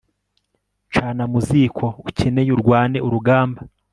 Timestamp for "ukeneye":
2.09-2.49